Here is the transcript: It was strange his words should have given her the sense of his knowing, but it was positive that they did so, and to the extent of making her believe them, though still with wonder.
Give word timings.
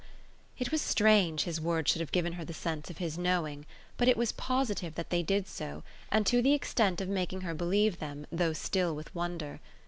It 0.57 0.71
was 0.71 0.81
strange 0.81 1.43
his 1.43 1.61
words 1.61 1.91
should 1.91 1.99
have 1.99 2.11
given 2.11 2.33
her 2.33 2.43
the 2.43 2.55
sense 2.55 2.89
of 2.89 2.97
his 2.97 3.19
knowing, 3.19 3.67
but 3.97 4.07
it 4.07 4.17
was 4.17 4.31
positive 4.31 4.95
that 4.95 5.11
they 5.11 5.21
did 5.21 5.47
so, 5.47 5.83
and 6.11 6.25
to 6.25 6.41
the 6.41 6.53
extent 6.53 7.01
of 7.01 7.07
making 7.07 7.41
her 7.41 7.53
believe 7.53 7.99
them, 7.99 8.25
though 8.31 8.53
still 8.53 8.95
with 8.95 9.13
wonder. 9.13 9.59